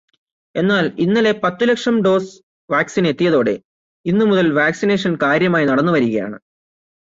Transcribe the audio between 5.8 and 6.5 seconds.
വരികയാണ്.